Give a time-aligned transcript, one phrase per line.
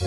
[0.00, 0.04] は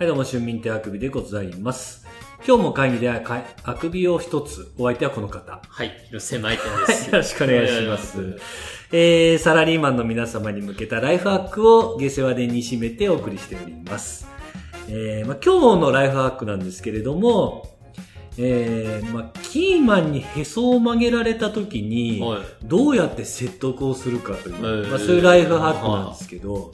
[0.00, 2.08] い、どうも、春民亭あくびでございます。
[2.44, 5.62] 今日も会議であかあくびを一つ、お相手はこの方。
[5.68, 7.10] はい、広瀬舞です。
[7.10, 8.40] よろしくお願いします。
[8.90, 14.26] えー、サラリーマンの皆様に向けたライフハックを下世話でに締めてお送りしております。
[14.88, 17.77] えー、まあ今日のライフハックなんですけれども、
[18.40, 26.72] えー、まあキーマンにへそを曲げられた時に、はいどうやって説得をするかという、えーまあそういうライフハックなんですけど、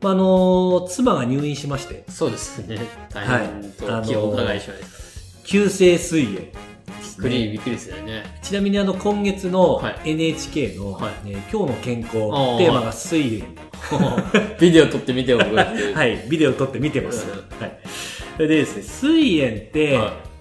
[0.00, 2.78] まああの妻が入院しまして、そうですね。
[3.10, 4.86] 大はい変とお伺いしました。
[5.44, 6.36] 急性水炎。
[6.36, 6.50] びっ
[7.16, 8.24] くり、びっくりですよね。
[8.42, 13.52] ちなみにあの今月のはい NHK の、はいえー今日の健康、テーマが水炎。
[14.58, 15.94] ビデオ撮ってみておくっていう。
[15.96, 17.26] はい、ビデオ撮って見てます。
[17.26, 17.78] うはい。
[18.36, 20.31] それでですね、水炎って、は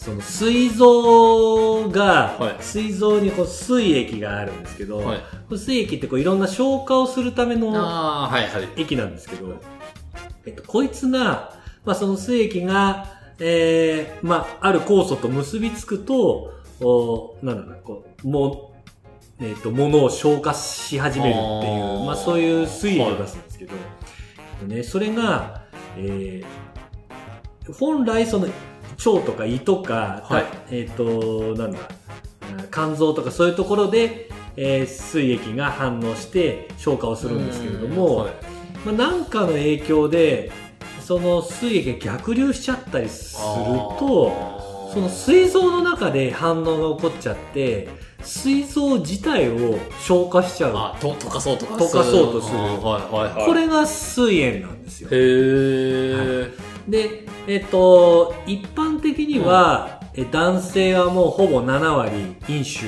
[0.00, 2.62] その膵臓が、はい。
[2.62, 5.18] 膵臓にこう水液があるんですけど、はい。
[5.18, 8.68] この水液ってこういろんな消化をするためのああ、はいはい。
[8.78, 9.60] 液なんですけど、
[10.46, 11.52] えっと、こいつが、
[11.84, 13.08] まあ、その水液が、
[13.40, 18.72] えー、まあ、ある酵素と結びつくと、おなんだろうな、こう、も
[19.38, 23.74] う、えっ、と、ものを消化し始めるっていう、まあ、そういう水液を出すんですけど、
[24.66, 25.60] ね、それが、
[25.98, 28.48] えー、本来その、
[29.04, 30.44] 腸とか胃とか、はい。
[30.70, 31.78] えっ、と、なんだ、
[32.72, 38.32] 肝臓とかそういうところで、えー水液が反応して消化をするんですけれども、はい。
[38.84, 40.50] まあ、なんかの影響で
[41.00, 43.40] その水液が逆流しちゃったりする
[43.98, 47.88] とその膵臓の中で反応が起こっちゃって
[48.22, 50.72] 膵臓自体を消化しちゃう。
[50.76, 52.58] あ、と、溶かそうとか溶かそうとする。
[52.58, 53.46] はいはいはい。
[53.46, 55.08] これが水炎なんですよ。
[55.10, 56.52] へー。
[56.86, 62.86] でえっと一般的には、え男性はもうほぼ7割飲酒。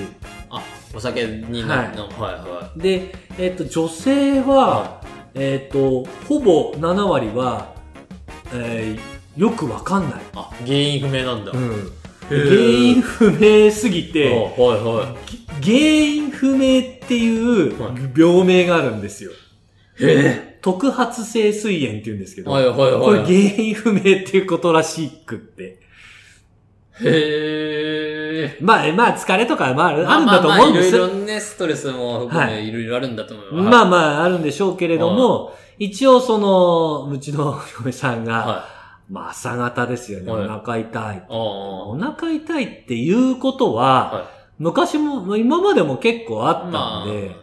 [0.51, 0.63] あ、
[0.95, 1.97] お酒になる。
[1.97, 2.09] の。
[2.09, 5.01] はいはで、えっと女性は、
[5.35, 7.75] えっとほぼ7割は、
[8.53, 10.21] えーよくわかんない。
[10.21, 10.25] い。
[10.35, 11.53] あ、原因不明なんだ。
[11.53, 11.91] うん。
[12.29, 14.35] 原因不明すぎあて、はい。
[14.83, 15.17] は
[15.63, 17.93] 原因不明っていうはい。
[18.15, 19.33] 病名があるんですよ。
[19.99, 20.05] い。
[20.05, 22.45] へ特発性水炎って言うんですけー。
[22.45, 23.01] ど、はいはいはい。
[23.01, 25.81] これ原因不明っていうことらしくって。
[27.01, 28.65] へー。
[28.65, 33.71] まあ、まあ、疲れとか、まあ、あるまあんだと思うんですまあまあいろいろね、ストレスも含め、はいいろいろあるんだと思います。
[33.71, 38.65] まあまあ、あるんでしょうけれども、一応その、うちの嫁さんが、は
[39.11, 40.31] まあ、朝方ですよね。
[40.31, 41.25] はいお腹痛い。
[41.29, 46.69] お腹痛いっていうことは、は昔も、今までも結構ああ。
[46.69, 47.42] ったんで、まあ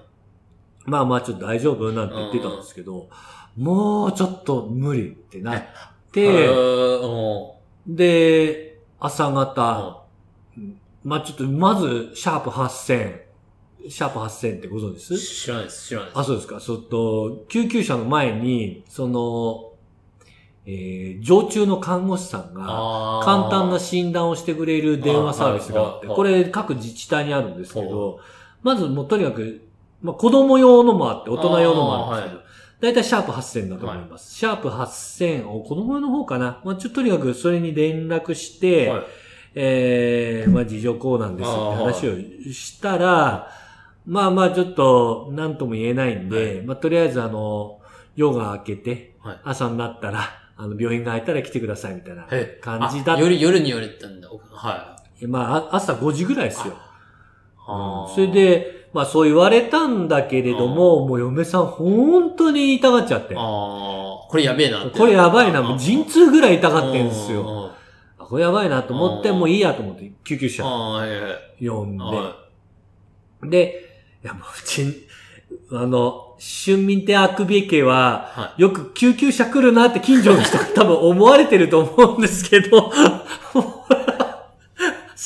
[0.89, 3.09] まあちょっと大丈夫なんて言ってたんですけど、
[3.57, 5.63] もうちょっと無理ってなっ
[6.11, 7.95] で、て、うん。
[7.95, 10.03] で、朝方、
[11.03, 13.21] まあちょっと、まず、シャープ8000、
[13.87, 15.17] シャープ8000ってご存知です？
[15.17, 16.19] 知らないです、知らないです。
[16.19, 16.59] あ、そうですか。
[16.59, 19.73] そっと、救急車の前に、その、
[20.65, 28.19] えー、常駐の看護師さんが、簡単な診断をしてくれる電話サービスがあって、これ各自治体にあるんですけはど、
[28.61, 29.61] まずもうとにかく、
[30.01, 32.49] まあ子供用のもあって、大人用のもあるんですけど、
[32.81, 34.35] だいたいシャープ8000だと思います。
[34.35, 36.61] シャープ8000を子供用の方かな？
[36.63, 39.03] まあちょっととにかくそれに連絡して、はい
[39.55, 43.51] えー、まあ事情こうなんですって話をしたら、
[44.05, 47.79] まあまあちょっと何とも言えないんで、はいまあとりあえずあの、
[48.15, 50.21] 夜が明けて、はい朝になったら、
[50.55, 54.29] あの、病院が開いたら来てくださいみたいなえ感じだっあ夜、夜に言われたんだ。
[54.29, 56.73] はまあ、あ朝5時ぐらいですよ。
[56.73, 56.77] い。
[57.67, 63.35] あーそれ、で、まあそう言われたんだけれども、もう嫁さん本当に痛がっちゃって。
[63.35, 63.43] ああ、
[64.29, 64.97] これやべえなって。
[64.97, 67.41] これやばいな、もう陣痛ぐらい痛がってんですよ。
[67.41, 67.71] よ。
[68.17, 70.63] あこれやばいなと思って、うんもういいやと思って救急車。
[70.63, 72.35] 呼んは
[73.43, 73.49] で。
[73.49, 73.85] で、
[74.23, 75.07] いやもううち、
[75.71, 82.91] あの、春民亭あくび家は、はよく救急車来るなって近所の人が多分思われてると思うんですけど、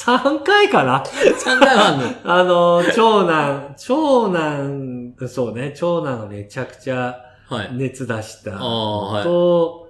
[0.06, 1.04] 3回かな？
[1.38, 2.06] 三回はあんの？
[2.24, 7.18] あの、長男、長男、そうね、長男がめちゃくちゃ
[7.50, 7.70] はい。
[7.74, 9.24] 熱出したはい。
[9.24, 9.90] と、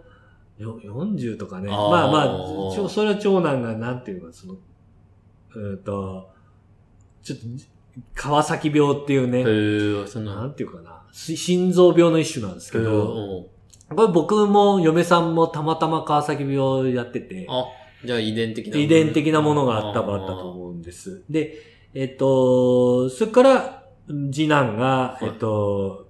[0.58, 1.70] よ40とかね。
[1.72, 4.54] あーまあまあ、それは長男がなんていうか、その、
[5.56, 6.30] うーんと、
[7.24, 7.46] ちょっと、
[8.16, 9.44] 川崎病っていうね、
[10.08, 10.46] そんなな。
[10.48, 13.44] んていうかな、し心臓病の一種なんですけへど、ー
[13.96, 17.66] これ僕も嫁さんもたまたま川崎病やってて、あ、
[18.06, 18.78] じゃあ遺伝的な。
[18.78, 21.24] 遺伝的なものがあったばあったと思うんです。
[21.30, 21.58] で、
[21.94, 23.84] えっと、それから、
[24.32, 26.08] 次男が、いえっと、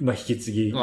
[0.00, 0.74] 今引き継ぎ、引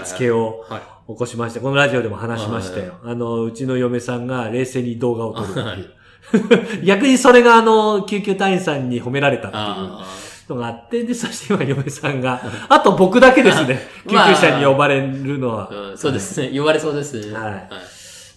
[0.00, 0.80] き付けをはい。
[1.08, 2.94] 起こしまして、このラジオでも話しましたよ。
[3.02, 6.84] あの、うちの嫁さんが冷静に動画を撮るっていう。
[6.86, 10.04] 逆にそれがあの、救急隊員さんに褒められたっていうあ
[10.48, 13.80] のがあって、で、そして今嫁さんが、あと僕だけですね。
[14.06, 15.70] 救 まあ急車に呼ばれるのは。
[15.96, 16.50] そうですね。
[16.50, 17.34] 言われそうですね。
[17.34, 17.68] はい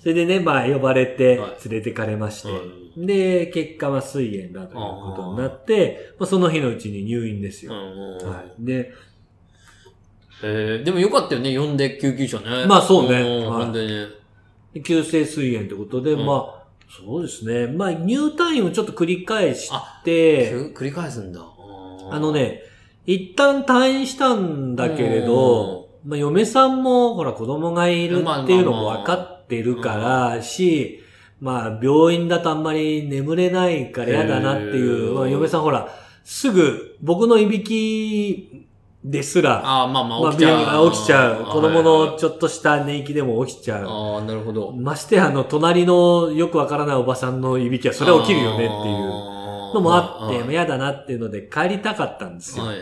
[0.06, 2.50] それでね、まあ呼ばれてはい連れてかれまして、
[2.96, 7.74] うで、結果は膵炎だということになって、まあ、その日のうちに入院ですよ。
[7.74, 8.64] はい。
[8.64, 8.94] で、
[10.44, 12.68] えー、でもよかったよね、呼んで救急車ね。
[12.68, 13.66] まあそうねんは
[14.76, 14.84] い。
[14.84, 17.66] 急性膵炎ということで、うんまあ、そうですね。
[17.66, 21.42] まあ入退院をちょっと繰り返しあて、く繰り返すんだ。
[22.12, 22.62] あの、ね、
[23.08, 31.02] 一旦退院したんだけれど、まあ、嫁さんも、ほら、子供がいるっていうのも分かってるから、し、
[31.40, 35.90] まあ、病院だとあんまり眠れないから嫌だなっていう、まあ、嫁さんほら、
[36.24, 38.68] すぐ、僕のいびき
[39.04, 40.92] ですら、ああ、まあままあ、あ起きちゃう。
[40.92, 41.46] 起きちゃう。
[41.46, 43.88] 子供のちょょっとした寝息でも起きちゃう。
[43.88, 44.72] ああ、なるほど。
[44.72, 49.36] ましてや、あの、隣のよくわからないおばさんのいびきは、それは起きるよねっていうの
[49.76, 52.74] のもあって、嫌だなっていうので帰りたかったんですよ。
[52.74, 52.78] い。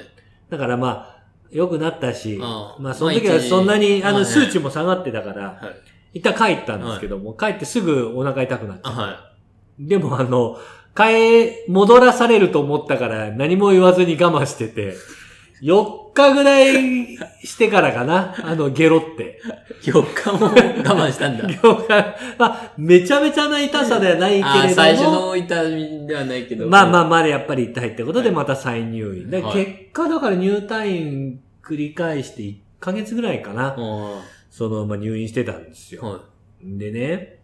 [0.49, 5.92] だからまあ、良くなったし、うんまあその時はそんなに、あの、数値も下がってたから、はい。
[6.13, 8.97] 一旦帰ったんですけども、帰ってすぐお腹痛くなっちゃあ、う。
[8.97, 9.33] は
[9.79, 10.57] でもあの、
[10.95, 14.95] 帰、戻らされると思ったから何も言わずに我慢してて、
[15.63, 19.39] 4日ぐらいしてからかな、あの、ゲロって。
[19.81, 19.89] い。
[19.89, 21.45] 4日も我慢したんだ。
[21.47, 21.89] 4日、
[22.37, 26.67] まあ、めちゃめちゃな痛さではないけれども、ああ、最初の痛みではないけど。
[26.67, 29.29] まあまあまだやっぱり痛いってことでまた再入院。
[29.29, 33.75] ではい結果だから入退院繰り返して1ヶ月ぐらいかな。
[33.77, 34.21] あ。
[34.53, 36.03] その、まあ、入院してたんですよ。
[36.03, 36.21] は
[36.61, 37.39] でね、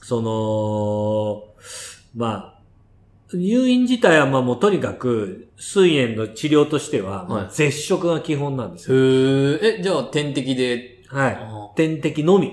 [0.00, 1.42] その、
[2.14, 8.94] まあ、入院自体はまあもうとにかく、膵炎の治療としては、絶食が基本なんですい。
[8.94, 9.00] よ。
[9.00, 11.02] へえ、え、じゃあ点滴で？
[11.08, 11.36] はい。
[11.36, 12.46] あ点滴のみ。
[12.46, 12.50] ー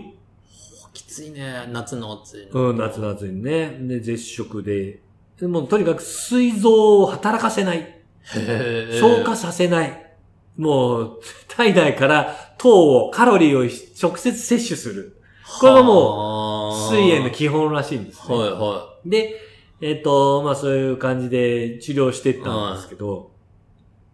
[0.91, 1.69] きついね。
[1.71, 2.71] 夏の暑いの。
[2.71, 3.77] うん、夏の暑いね。
[3.79, 5.01] で、絶食で。
[5.39, 8.01] でもうとにかく膵臓を働かせない。
[8.23, 10.10] 消化させない。
[10.57, 15.21] もう、体内から糖を、カロリーを直接摂取する。
[15.59, 18.35] これがもう膵炎の基本らしいんです、ね。
[18.35, 19.35] はいはで、
[19.81, 23.31] えっ、と、まあそういう感じで治療していったんですけど、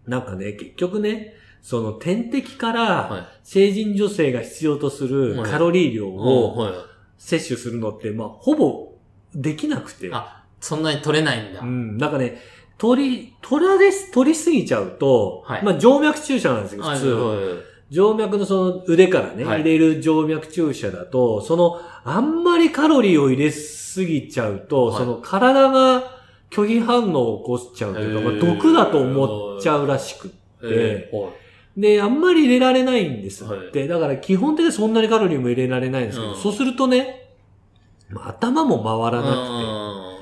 [0.06, 2.74] なんかね、結局ね、その点滴かい。
[2.74, 6.10] らは成人女性が必要とするはいカロリー量い。
[6.10, 6.74] をはい。
[7.18, 8.94] 摂取するのって、まあほぼ
[9.36, 10.10] できなくて。
[10.14, 11.60] あ、そんなに取れないんだ。
[11.62, 12.38] うん、なんかね、
[12.78, 15.64] 取り、取られす、取りすぎちゃうと、はい。
[15.64, 17.12] まあ静脈注射なんですよ、はい普通。
[17.12, 17.36] は
[17.90, 17.94] い。
[17.94, 19.62] 静脈のその腕からね、はい。
[19.62, 24.98] 入れる静脈注射だと、その、あんまりカロリーを入れすぎちゃうと、はい。
[24.98, 26.18] その体が
[26.50, 30.32] 拒否反応を起こしちゃうというか、まあ、毒だと思っちゃうらしくっ
[30.62, 31.12] て、
[31.76, 33.88] で、あんまり入れられないんですって。
[33.88, 36.38] だから基本的にそんなにカロリーも入れられないんですけど、うん。
[36.38, 37.28] そうするとね、
[38.10, 40.20] まあ頭も回らな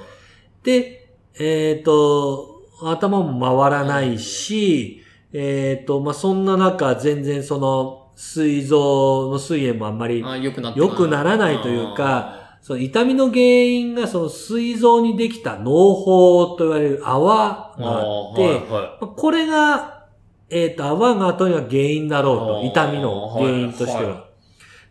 [0.58, 1.05] くて、で、
[1.40, 5.04] えっ、と、頭も回らないし、
[5.34, 10.24] えっ、と、まあ、そんな中、全然その、膵臓の膵炎もあんまり
[10.76, 18.42] 良くならないというか、その痛みの原因がその膵臓にできた脳胞と言われる泡があって、
[18.72, 20.06] はいこれが、
[20.50, 24.10] えっ、と、泡がとにかく原因だろうと、痛みの原因としては。
[24.10, 24.26] はい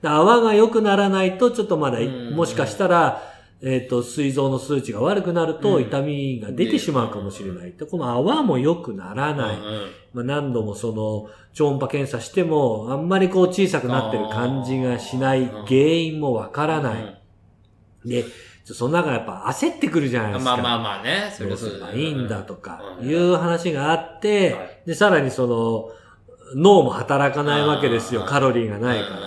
[0.04, 1.98] で泡が良くならないと、ちょっとまだ
[2.34, 3.22] もしかしたら、
[3.62, 7.72] えっ、と、膵臓の数値が悪くなると、うん痛みが出てしまうかもしれない。
[7.72, 9.56] でこの泡も良くならない。
[9.56, 15.42] うんうんまあ、何度もその、超音波検査しても、あんまりこう小さくなってる感じがしない。
[15.42, 17.20] うん原因もわからない。
[18.04, 18.24] で、
[18.64, 20.56] その中やっぱ焦ってくるじゃないですか。
[20.56, 21.32] まあまあまあね。
[21.36, 25.90] そどうすればいいんだとか、うんいう話があって、はいで、さらにその、
[26.54, 28.22] 脳も働かないわけですよ。
[28.22, 29.20] うんカロリーがないから。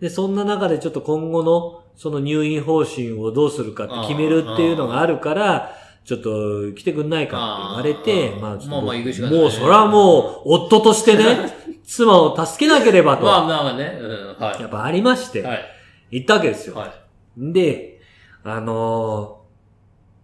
[0.00, 11.52] で、そんな中でちょっと今後の、その入院方針をどうするかって決めるっていうのがあるから、ちょっと来てくんないかって言われて、うんまあちょっと、まあまあ行くしかないもうそれはもう、夫としてね、
[11.84, 13.98] 妻を助けなければと、まあまあまあね。
[14.00, 14.42] うん。
[14.42, 14.62] はい。
[14.62, 15.64] やっぱありまして、はい。
[16.10, 16.76] 行ったわけですよ。
[16.76, 17.52] はい。
[17.52, 18.00] で、
[18.44, 19.40] あのー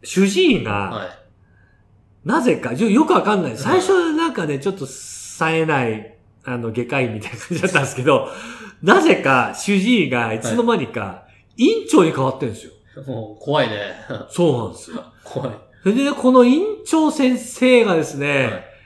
[0.03, 1.09] 主治医が、はい。
[2.25, 3.57] なぜか、よよくわかんない。
[3.59, 8.31] 最初なんかね、ちょっと冴えない、あの、外科医みたいな感じだったんですけど、
[8.83, 11.26] なぜか主治医がいつの間にか、
[11.57, 12.73] 院長に変わってるんですよ。
[13.07, 13.95] もう怖いね。
[14.31, 15.05] そうなんですよ。
[15.25, 15.51] 怖い。
[15.83, 18.77] それでね、この院長先生がですね、はい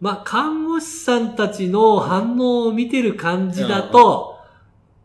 [0.00, 4.38] まあ、看護師さんたちの反応を見てる感じだと、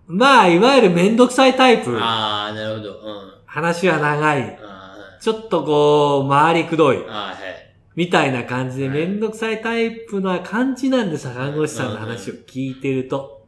[0.06, 1.98] まあ、いわゆるめんどくさいタイプ。
[2.00, 2.92] ああ、なるほど。
[2.92, 3.34] うん。
[3.46, 4.60] 話は長い。
[4.62, 7.36] あちょっとこう、回りくどいはい。
[7.96, 13.43] みたいな感じではいめんどくさいタイプな感じなんでさ、看護師さんの話を聞いてると。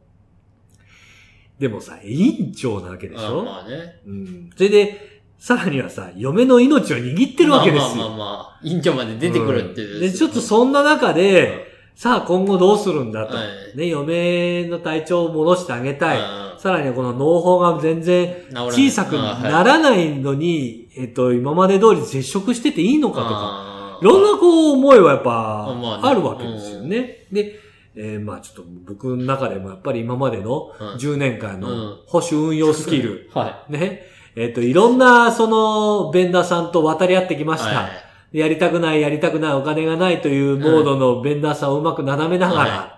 [1.58, 3.44] でもさ、院長なわけでしあょ？
[3.44, 4.00] まあね。
[4.06, 4.50] うん。
[4.56, 7.88] それで、さらにはさ、嫁の命を握ってるわけですよ。
[7.88, 13.36] まあまあまあまあ、隠居まで出てくるっていう、んで、ちょっとそんな中で、さあ今後どうするんだと。
[13.36, 13.42] は
[13.74, 16.18] いね、嫁の体調を戻してあげたい。
[16.18, 18.34] うんさらにこの脳胞が全然
[18.70, 25.68] 小さくならないのに、えっと、今まで通り接触してていいのかとか、かいろんなこう思いはやっぱ
[26.02, 27.26] あるわけですよね。
[27.30, 27.60] で、
[27.96, 31.60] えーまあちょっと僕の中でもやっぱり今までのうん10年間うん。
[31.60, 34.02] の保守運用スキル、 はね、
[34.36, 37.58] えっ、と、いろんなそのベンダーさんと渡り合ってきまい。
[37.58, 37.70] した。
[37.80, 37.88] は
[38.32, 38.38] い。
[38.38, 42.96] やりたくない、やりたくない、お金がないというモードのベンダーさんをうまく斜めながら、は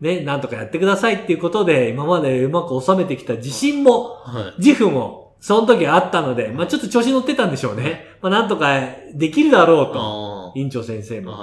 [0.00, 4.62] ね、なんとかやってくださいっていうことで、今までうまく収めてきた自信も、はい。
[4.62, 8.06] 自負も、その時あったので、まあちょっと調子乗ってたんでしょうね。
[8.20, 8.80] まあなんとか
[9.14, 11.36] できるだろうと、あ院長先生も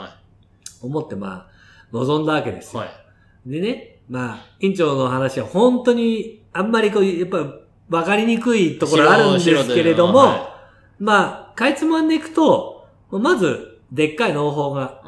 [0.82, 1.57] 思ってまあ、
[1.92, 2.78] 望んだわけですい。
[2.78, 2.84] よ。
[2.84, 3.50] はい。
[3.50, 7.46] でね、まあ、院長の話は本当に、あんまりこう、やっぱ、
[7.90, 10.58] わかりにくいところあるんですけれども、は
[11.00, 15.02] まあ、かいつまんでいくと、まず、でっかい脳胞が。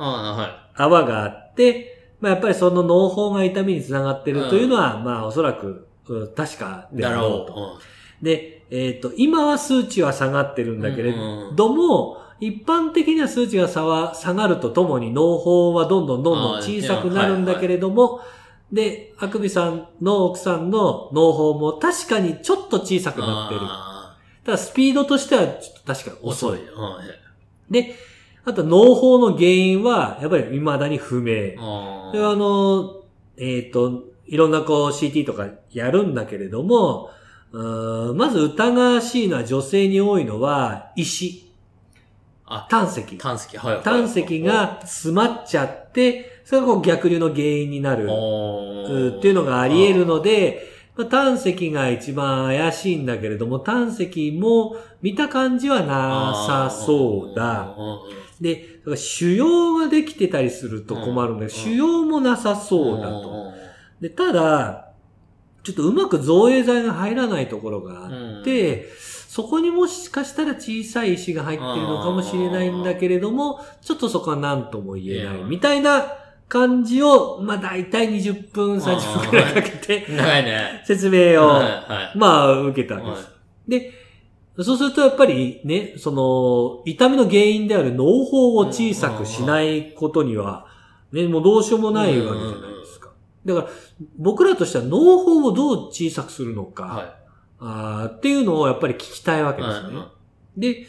[0.76, 7.54] 泡があって、まあやっぱりその脳胞が痛みにつながってるというのは、まあおそらく、うん確かでだあろうと。
[7.54, 7.82] ろうと。
[8.24, 11.14] で、えっ、と、今は数値は下がってるんだけれ
[11.56, 18.22] ども、一般的には数値が差は下がるとともに脳胞はどんどんどんどん小さくなるんだけれども、
[18.72, 23.62] で、あくびさんの奥さんの脳胞も確かにちょっと小さくなってる。
[23.64, 26.60] あただスピードとしてはちょっと確かにー遅い。
[27.70, 27.96] で、
[28.46, 31.54] あと脳胞の原因はやっぱり未だに不明。
[31.58, 33.04] あそれはあの、
[33.38, 37.10] えっ、と、いろんなこう CT とかやるんだけれども、
[37.52, 41.49] まず疑わしいのは女性に多いのは石、
[42.50, 43.18] あ、胆石。
[43.18, 43.84] 胆石、はいはい。
[43.84, 57.76] 胆石が詰まっちゃって、それがこう逆流の原因になるっていうのがあり得るので、まあ、胆石が一番怪しいんだけれども、胆石も見た感じはなさそうだ。
[58.42, 63.22] で、だ腫瘍ができてたりすると困るんだけど、うん腫瘍もなさそうだと。
[63.22, 63.54] と。
[64.02, 64.90] で、ただ、
[65.64, 68.88] ちょっとうまく造影剤が入らないところがあって、
[69.30, 76.14] そこにもしかしたら小さい石が入ってるのかもしれないんだけれども、ちょっとそこは何とも言えないうんみたいな
[76.48, 80.82] 感じを、まあ大体20分、30分くらいかけて長いね。
[80.84, 81.62] 説明を。
[82.16, 83.30] まあ受けたんです。
[83.68, 83.94] で、
[84.64, 90.66] そうするとやっぱりね、その、痛みの原因である脳胞を小さくしないことには、
[91.12, 93.12] ね、もうどうしようもないわけじゃないですか。
[93.46, 93.68] だから、
[94.18, 97.19] 僕らとしては脳胞をどう小さくするのか、は
[97.60, 99.66] あーっていうのをやっぱり聞きたいわけい。
[99.66, 99.98] ですね。
[99.98, 100.12] は
[100.58, 100.86] で、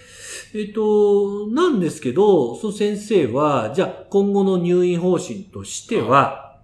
[0.55, 6.61] えっ、と、なんですけど、その先生は、じゃあ今後の入院方針としては、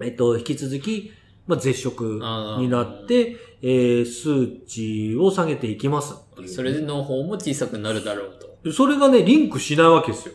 [0.00, 1.12] えっ、と、引き続き、
[1.46, 2.20] まあ、絶食
[2.58, 6.14] になって、えー数値を下げていきます。
[6.46, 8.72] それで脳胞も小さくなるだろうと。
[8.72, 10.34] それがね、リンクしないわけですよ。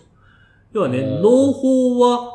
[0.74, 2.33] 要はね、うん脳胞は、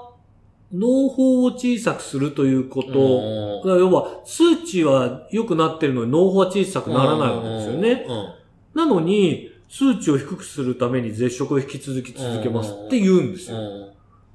[0.72, 8.06] 脳胞を小さくするということ、おだから要は、数値は良くなってるのに脳胞は小さくならないわけですよね。
[8.06, 8.34] うん。
[8.74, 13.58] なのに、数値を低くするために絶食を引き続き続けますって言うんですよ。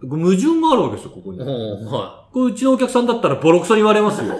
[0.02, 1.40] 矛盾があるわけですよ、ここに。
[1.40, 4.34] はこれうちのお客さんだったらボロクソに言われますよ。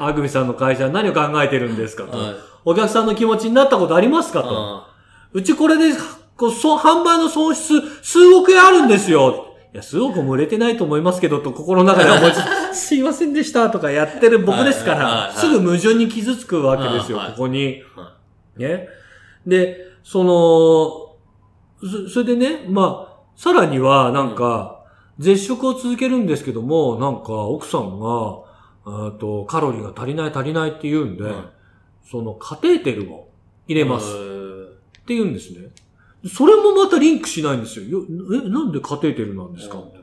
[0.00, 2.06] あぐみさんの会社は何を考えてるんですかい。
[2.08, 2.16] と。
[2.16, 2.34] はい。
[2.64, 4.48] お客さんの気持ちになったことありますかと。
[4.50, 4.88] あ
[5.32, 5.96] うちこれで、
[6.36, 9.47] こう、そう、販売の損失、数億円あるんですよ。
[9.72, 12.36] いや、数億も売れてないと思いますけど、と心の中で思いつ
[12.72, 17.82] つ すいませんでした、とかやってる僕ですから、すぐ矛盾に傷つくわけですよ、はいここに。
[17.94, 18.14] は
[18.56, 18.88] ね。
[19.46, 24.84] で、その、そそれでね、まあ、さらには、なんか、
[25.18, 28.38] 絶食を続けるんですけども、なんか、奥さんが、
[28.84, 31.34] あと、カロリーが足りない足りないって言うんで、はい
[32.10, 33.28] その、カテーテルを
[33.66, 34.06] 入れます。
[34.16, 35.68] うって言うんですね。
[36.26, 38.00] それもまたリンクしないんですよ。
[38.00, 39.97] よえ、なんでカテーテルなんですか、うん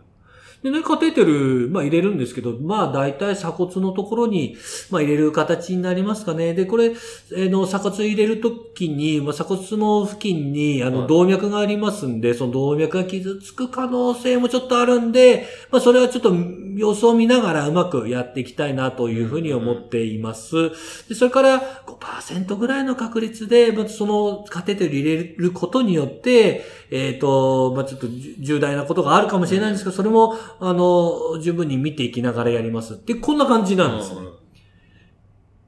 [0.65, 4.57] でね、カテーテル、まあ入れるんですけど、まあ大体鎖骨のところに、
[4.89, 6.55] まあ入れる形になりますかね。
[6.55, 6.91] で、これ、
[7.35, 16.33] えの、鎖骨入れるときに、まあ鎖骨の付近に、あの、はい動脈がありますんで、その動脈が傷つく可能性もちょっとあるんで、まあそれはちょっと
[16.75, 20.71] 様子を見ながらうまくやっていきたいなというふうに思っています。
[21.07, 34.21] で、それから5%ぐらいの確率で、まあ、そのカテーテル入れることによって、えっ、と、まあ、ちょっとじ重大なことがあるかもしれないんですけど、それも、あの、十分に見ていきながらやりますって、こんな感じなんですね。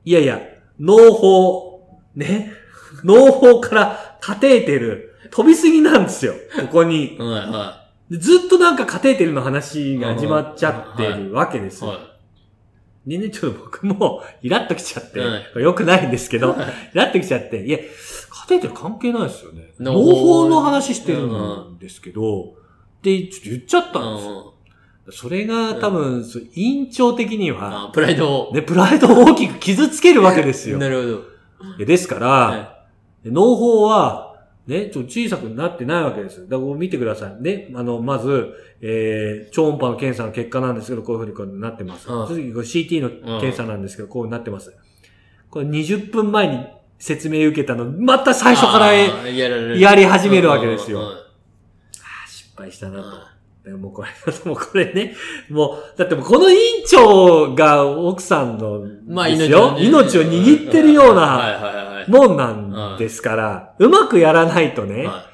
[0.06, 0.42] いやいや、
[0.80, 1.78] 脳胞、
[2.16, 2.52] ね？
[3.04, 6.34] 脳胞からカテーテル、飛びすぎなんですよ。
[6.62, 7.18] ここに。
[7.20, 7.30] うん。
[7.30, 11.88] はいはでずっとなんかカテーテルの話が始まっちゃってるわけですい。
[11.88, 11.94] よ。
[11.94, 12.18] は
[13.06, 16.56] でね、ちょっと僕もイラッときちゃって、はい良くないんですけど、
[16.94, 17.80] イラッときちゃって、いや、
[18.30, 19.74] カテーテル関係ないですよね。
[19.80, 22.56] 脳脳法法の話してるんですけど、
[23.02, 24.54] で、ちょっと言っちゃったんですよ。
[25.08, 28.54] うんそれが多分、そう委員長的には、あプライドを。
[28.54, 30.78] ね、プライドを大きく傷つけるわけですよ。
[30.78, 31.78] なるほど。
[31.78, 32.78] でですから、は
[33.24, 34.36] 農法は、
[34.68, 36.48] ね、ちょっと小さくなってないわけです。
[36.50, 37.42] だから見てください。
[37.42, 42.12] ね、あの、まず、えー、超音波の検査の結果なんですけど、こういうふうにこうなってます。
[42.12, 44.76] うん次、CT の検査なんですけど、こうなってます。
[45.50, 46.68] これ20分前に
[47.00, 53.37] 説明受けたの、また最初からやり始めるわけですよあー失敗したなと。
[53.68, 54.10] でもうこれ、
[54.46, 55.14] もうこれね、
[55.50, 59.74] もう、だってもうこの委員長が奥さんの、まあ、ですよ。
[59.74, 62.10] ね命を握ってるようなはいはいはい。
[62.10, 65.26] もんなんですから、うまくやらないとね、は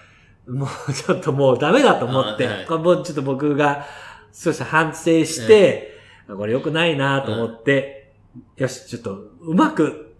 [0.48, 3.86] もうちょっともうダメだと思って、はいこれもうちょっと僕が、
[4.32, 5.94] そうした反省して、
[6.28, 8.14] これ良くないなと思って、
[8.58, 9.12] よし、ちょっと
[9.42, 10.16] うまく、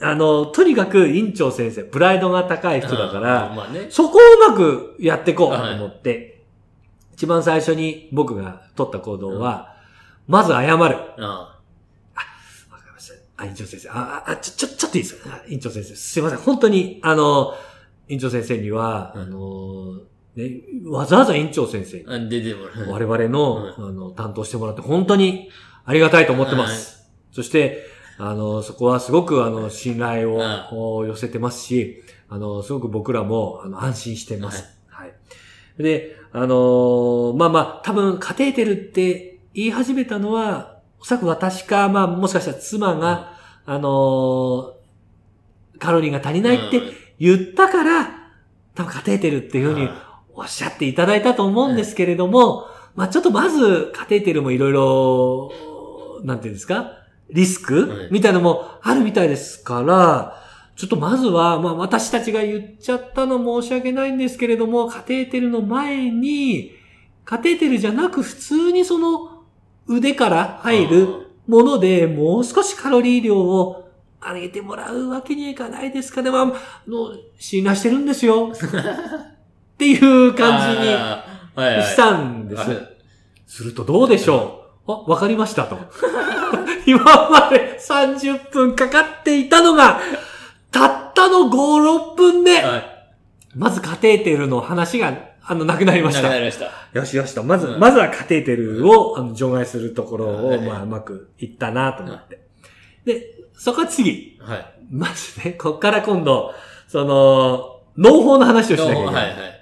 [0.00, 3.86] あの、とにかく院長先生、プライドが高いい人だかうんら、まあね。
[3.88, 6.39] そこをうまくやっていこうと思って、
[7.20, 9.76] 一番最初に僕が取った行動は、
[10.26, 10.78] まず謝る。
[10.78, 11.60] わか
[12.16, 13.14] ありました。
[13.36, 13.90] あ、院長先生。
[13.90, 15.18] あ、あ、ちょ、ちょ、ちょっといいですよ。
[15.26, 15.94] あ院長先生。
[15.94, 16.38] すいません。
[16.38, 17.52] 本当に、あの、
[18.08, 20.00] 院長先生には、うんあの、
[20.34, 22.18] ね、わざわざ院長先生に、あ。
[22.20, 22.90] 出てもらう。
[22.90, 25.50] 我々の、あの、担当してもらって、本当に
[25.84, 27.06] ありがたいと思ってます。
[27.32, 27.84] そして、
[28.16, 34.79] あの、そこはすごく、あの、信頼をお寄せてますし、あの、すごく僕らも、あの、安心してます。
[35.82, 35.92] はい。
[35.92, 43.32] で、あのまあまあ、多分、カテーテルって言い始めたのは、おそらく私か、まあ、もしかしたら妻が、
[43.66, 44.74] あの
[45.78, 46.82] カロリーが足りないって
[47.18, 48.20] 言ったから、
[48.74, 49.88] 多分カテーテルっていうふうに
[50.34, 55.50] おっしゃっていただいたと思うんですけれども、まあちょっとまずカテーテルもいろいろ、
[56.24, 56.92] なんていうんですか
[57.30, 60.36] リスク、はいみたいなのもあるみたいですから、
[60.80, 66.72] ちょっとまずは、まあ私たちが言っちゃったの申し訳ないんですけれども、カテーテルの前に、
[67.26, 69.42] カテーテルじゃなく普通にその
[69.86, 73.90] 腕から入るもので、もう少しカロリー量を
[74.22, 76.30] 上げてもらうわけにはいかないですかね。
[76.30, 76.46] まあ、あ
[76.88, 78.48] の、信頼してるんですよ。
[78.56, 80.86] っていう感じに
[81.82, 82.78] したんですはい。
[83.46, 85.76] するとどうでしょうあ、わかりましたと。
[86.86, 90.00] 今まで30分かかっていたのが、
[90.70, 92.84] たったの5、6分で、はい。
[93.54, 96.38] まずカテーテルの話が、あの、なくなりましたなくな。
[96.38, 96.70] りました。
[96.98, 97.42] よしよしと。
[97.42, 102.40] まず、うんまずはカテーテルを、あの、除外するところを、はいまあ、うまくいったなと思って。
[103.04, 104.38] で、そこは次。
[104.40, 104.66] はい。
[104.90, 106.54] まずね、こっから今度、
[106.86, 109.14] その、農法の話をしなきゃいけない。
[109.14, 109.59] はいはい。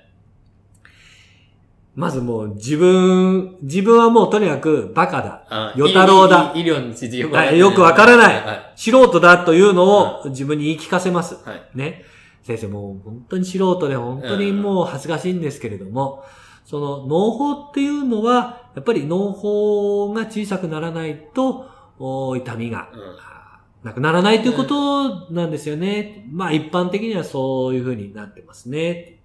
[1.99, 5.45] まずもう自分、自分はもうとにかくバカだ。
[5.51, 8.73] あ与太郎だ医療についてよくわかんはいよくわからないはい。
[8.77, 11.35] 素人だというのを自分に言い聞かせます。
[11.45, 11.63] はい。
[11.75, 12.05] ね。
[12.45, 16.23] 先生もう本当に素人で本当にもう恥ずかしいんですけれども、
[16.65, 21.67] その農法っていうのは、やっぱり農法が小さくならないと、
[21.99, 26.29] お痛みがうんなくならないということなんですよね。
[26.31, 29.19] まあ一般的にはそういうふうになってますね。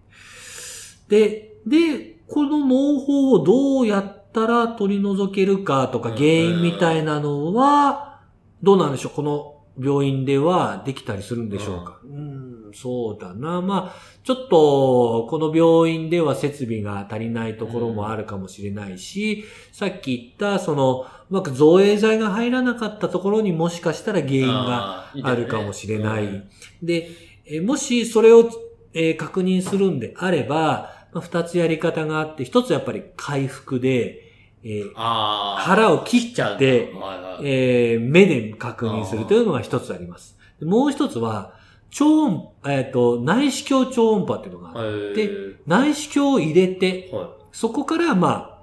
[1.07, 6.15] で、で、この農法をどうやったら取り除けるかとかうん。
[6.15, 8.21] 原因みたいなのは、
[8.63, 9.11] どうなんでしょう？
[9.11, 11.99] この病院ではできたりするんでしょうか？
[12.03, 13.61] うん、そうだな。
[13.61, 26.25] まあ、ちょっと、この病院では設備が足りないところもあるかもしれないし、さっき言った、その、うまく造影剤が入らなかったところにもしかしたら原因があるかもしれない。
[26.25, 26.49] うん。
[26.81, 27.09] で、
[27.45, 28.49] えもしそれを、
[28.93, 34.31] えー確認するんであれば、まあ、二つやり方があって、一つやっぱり回復で、
[34.63, 37.45] えー腹を切っちゃうて、はいはい。
[37.45, 40.37] えー目で確認するというのが一つあります。
[40.59, 41.53] でもう一つは、
[41.89, 45.29] 超音、えっ、と、内視鏡超音波っていうのがあって、
[45.67, 48.59] 内視鏡を入れて、はそこから、まあ、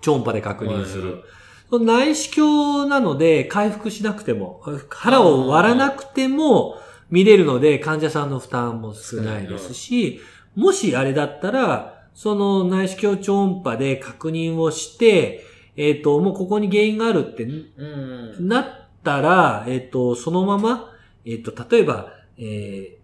[0.00, 1.22] 超音波でい確認する。
[1.72, 6.78] 内視鏡なので、回復しなくても、腹を割らなくても
[7.10, 10.20] 見れるので、患者さんの負担も少ないですし、
[10.54, 15.44] もしあれだったら、その内視鏡超音波で確認をして、
[15.76, 18.48] えっ、と、もうここに原因があるってうん。
[18.48, 18.64] なっ
[19.02, 20.92] たら、えっ、と、そのまま、
[21.24, 23.00] えっ、と、例えば、えー、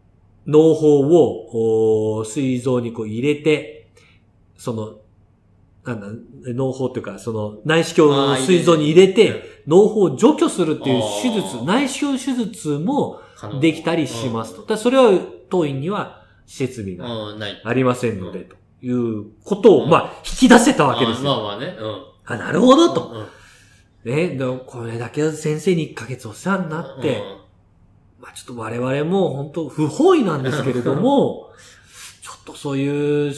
[0.46, 3.88] 脳胞を、おー膵臓にこう入れて、
[4.56, 4.98] その、
[5.84, 6.08] なんだ、
[6.52, 13.20] 脳胞っていうか、その内視鏡を膵臓に入れて、脳胞を除去するっていう手術内視鏡手術も
[13.60, 14.62] できたりしますと。
[14.62, 15.12] ただそれは
[15.48, 17.60] 当院には設備がうん、ない。
[17.64, 21.32] ありませんので、ということを、うんまあ、引き出せたわけですよ。
[21.32, 21.76] あーまあまあね。
[21.78, 22.04] うん。
[22.24, 23.10] あ、なるほどと。
[23.12, 23.26] うん
[24.06, 27.20] ね、でもこれだけ先生に1ヶ月お世話になって、
[28.20, 31.50] まあちょっと我々も本当不本意なんですけれども、
[32.22, 33.34] ちょっとそういう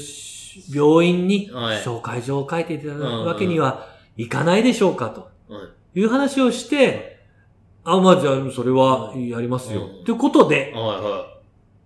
[0.70, 3.86] 病院にはい紹介状を書いていただくわけには
[4.18, 5.62] いかないでしょうかとうんは
[5.94, 7.18] いいう話をして、
[7.82, 9.86] あ、まあじゃあそれはやりますよ。
[9.86, 11.37] うんということで、はいは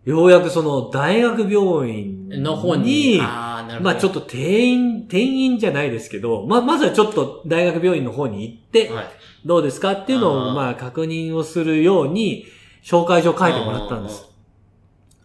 [0.04, 2.40] ようやくその大学病院い。
[2.40, 3.18] の方に。
[3.18, 9.04] まあちょっと転院、転院じゃないですけど、まあまずはちょっと大学病院の方に行って、はい。
[9.44, 12.46] どうですかっていうのをまあ確認をするように、
[12.82, 14.28] 紹介状書いてもらったんです。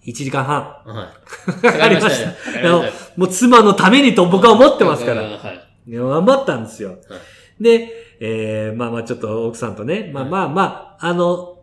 [0.06, 0.62] 1時間半。
[0.86, 1.62] はい。
[1.62, 2.30] かかりました。
[2.30, 5.24] わかりましたもう妻のためにと僕は思ってますから。
[5.88, 7.00] 頑張ったんですよ。
[7.60, 11.60] で、えー、まあまあちょっと奥さんとね、まあまあまあ、あの、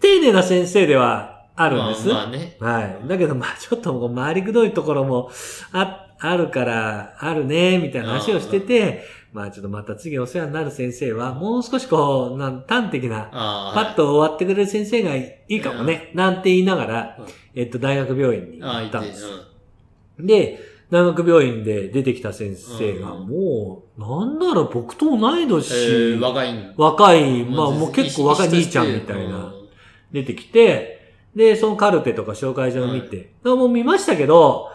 [0.00, 2.08] 丁寧な先生ではあるんです。
[2.08, 2.56] まあまあね。
[2.60, 3.08] はい。
[3.08, 5.30] だけどまあちょっとこう回りくどいところも
[5.72, 13.28] あ、あるから、あるね、みたいな話をしてて、まあちょっとまた次お世話になる先生は、もう少しこう、なん端的な。
[13.74, 18.86] パッと終わってくれる先生がいいかもね、なんて言いながらうん、えっと、大学病院に行。
[18.86, 19.24] ったんです。
[19.24, 19.54] うん
[20.18, 29.52] で、大学病院で出てきた先生が、うんもう、なんなら僕と同い年、えー、若いん若い、まあもう結構若い兄ちゃんみたいな、
[30.12, 30.93] 出てきて、
[31.34, 34.68] で、そのカルテとか紹介状を見て、あもう見ましたけど、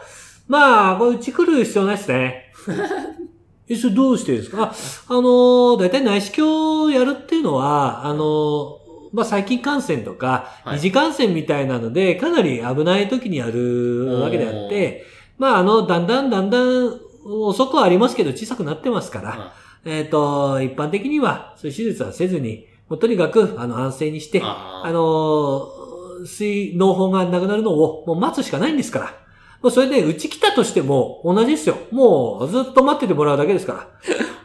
[0.48, 2.52] まあ、これうち来る必要ないですね。
[3.68, 4.64] え、それどうしてですか？
[4.64, 4.72] あ、
[5.08, 8.80] あのー、だいたい内視鏡やるっていうのは、あのー、
[9.12, 10.74] まあ、細菌感染とか、はい。
[10.76, 15.04] 二次感染みたいなので、かなり危ない時にやるわけであって、
[15.38, 19.52] まあ、あの、だんだんだんだん遅くはありますけど、小さくなってますから、あ
[19.84, 25.79] えっ、と、一般的には、そういう手術はせずに、もうとにかく、あの、安静にして、ああのー、
[26.26, 29.14] 水、脳胞がなくなるのをもう待つしかないんですから。
[29.62, 31.76] もうそれで、うち来たとしても同じですよ。
[31.90, 33.88] もうずっと待っててもらうだけですから。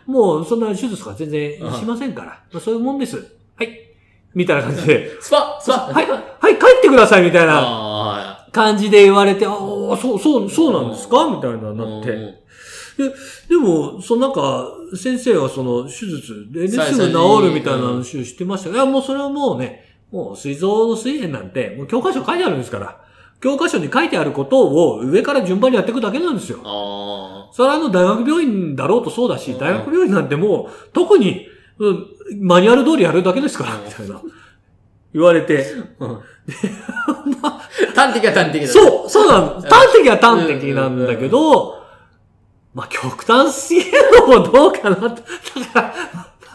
[0.06, 2.28] もうそんな手術とか全然しませんから。
[2.52, 3.18] まあそういうもんです。
[3.56, 3.80] はい。
[4.34, 5.12] みたいな感じで。
[5.22, 9.54] スパスパはい、はい、帰ってくださいみたいなあ感じで言われて、ああ、
[9.98, 11.30] そう、そう、そうなんですか？
[11.30, 11.74] みたいなあ。
[11.74, 12.10] なって。
[12.12, 12.36] うん
[13.50, 19.85] でも、そのなんか、先生はその手術で、ね、最すぐ治るみたいな話をしてましたけど、いや、もうそれはもうね、
[20.16, 23.02] もう膵臓の膵炎なんて、もう教科書書いてあるんですから、
[23.42, 26.60] 教科書に書いてあることを上から順番にやっていくだけなんですよ。
[26.64, 31.48] あそれはあの大学病院だろうとそうだし、うん大学病院なんてもう、特に、
[31.80, 32.06] うん
[32.42, 34.22] マニュアル通りやるだけですから、うんみたいな。
[35.14, 35.66] 言われて。
[36.00, 36.22] あ。
[37.94, 38.68] 端的は端的だ。
[38.70, 39.62] そう、そうなの。
[39.62, 41.84] 端的は端的なんだけど、
[42.74, 43.92] まあ極端すぎる
[44.28, 45.10] のもどうかなと。
[45.10, 45.14] だ
[45.74, 45.94] から、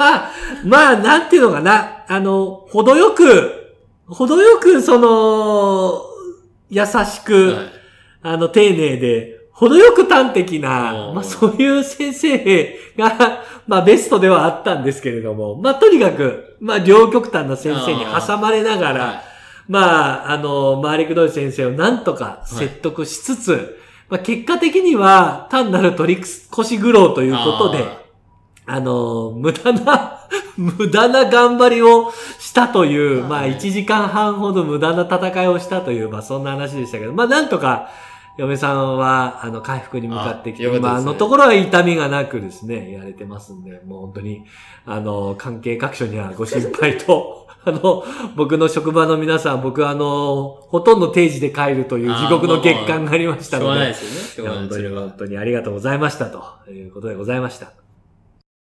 [0.00, 0.32] まあ、
[0.64, 2.04] まあ、なんていうのかな。
[2.08, 3.74] あの、程よく、
[4.06, 6.02] 程よく、その、
[6.70, 7.66] 優しく、はい。
[8.22, 19.20] あの、丁寧で、程よく端的な、うんまあそういう先生が、 まあベストではあったんですけれども、まあとにかく、まあ両極端な先生に挟まれながら、はい。
[19.68, 28.09] まあ、あの、回りくどい先生をなんとか説得しつつ、まあ結果的には単なる取り越し苦労ということで、
[28.72, 30.20] あの、無駄な、
[30.56, 37.88] 無駄な頑張りをしたという、まあはい1時間半ほど無駄な戦いをしたという、まあそんな話でしたけど、まあなんとか、
[38.36, 44.44] 嫁さんは、あの、回復に向かってきて、あね今のところは痛みがなくですね、やれてますんで、もう本当に、
[44.86, 48.04] あの、関係各所にはご心配と、 あの、
[48.36, 54.58] 僕の職場の皆さん、僕はあの、ほとんど定時で帰るという地獄の月間がありましたので、しょうがないですよね。
[54.58, 57.89] 本当に本当にありがとうございましたということでございました。